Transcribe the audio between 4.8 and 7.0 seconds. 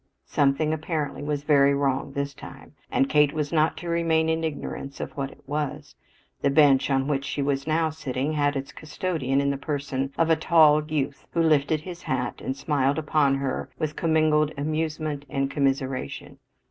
of what it was. The bench